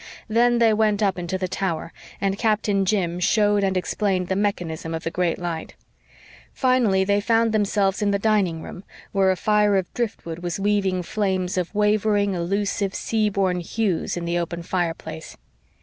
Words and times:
Then 0.27 0.57
they 0.57 0.73
went 0.73 1.03
up 1.03 1.19
into 1.19 1.37
the 1.37 1.47
tower, 1.47 1.93
and 2.19 2.35
Captain 2.35 2.85
Jim 2.85 3.19
showed 3.19 3.63
and 3.63 3.77
explained 3.77 4.29
the 4.29 4.35
mechanism 4.35 4.95
of 4.95 5.03
the 5.03 5.11
great 5.11 5.37
light. 5.37 5.75
Finally 6.53 7.03
they 7.03 7.21
found 7.21 7.51
themselves 7.51 8.01
in 8.01 8.09
the 8.09 8.17
dining 8.17 8.63
room, 8.63 8.83
where 9.11 9.29
a 9.29 9.35
fire 9.35 9.75
of 9.77 9.93
driftwood 9.93 10.39
was 10.39 10.59
weaving 10.59 11.03
flames 11.03 11.55
of 11.55 11.75
wavering, 11.75 12.33
elusive, 12.33 12.95
sea 12.95 13.29
born 13.29 13.59
hues 13.59 14.17
in 14.17 14.25
the 14.25 14.39
open 14.39 14.63
fireplace. 14.63 15.37